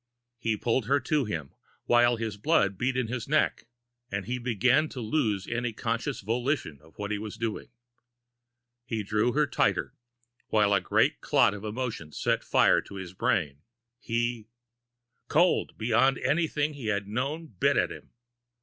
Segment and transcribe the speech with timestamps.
[0.39, 1.53] He pulled her to him,
[1.85, 3.67] while his blood beat in his neck,
[4.11, 7.69] and he began to lose any conscious volition of what he was doing.
[8.83, 9.93] He drew her tighter,
[10.47, 13.61] while a great clot of emotion set fire to his brain.
[13.99, 14.47] He
[15.27, 18.09] Cold beyond anything he had known bit at him.